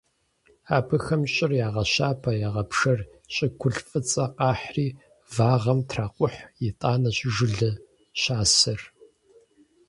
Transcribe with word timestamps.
Абыхэм 0.77 1.21
щӀыр 1.33 1.51
ягъэщабэ, 1.65 2.31
ягъэпшэр, 2.47 2.99
щӀыгулъ 3.33 3.79
фӀыцӀэ 3.87 4.25
къахьри 4.37 4.87
вагъэм 5.35 5.79
тракъухь, 5.89 6.39
итӀанэщ 6.67 7.17
жылэ 7.35 7.71
щасэр. 8.21 8.81